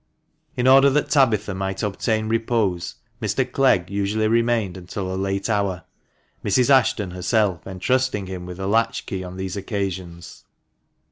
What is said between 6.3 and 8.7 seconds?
Mrs. Ashton herself entrusting him with a